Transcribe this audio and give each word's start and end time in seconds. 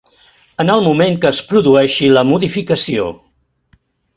En 0.63 0.71
el 0.75 0.81
moment 0.85 1.19
que 1.25 1.29
es 1.35 1.41
produeixi 1.51 2.09
la 2.15 2.27
modificació. 2.33 3.07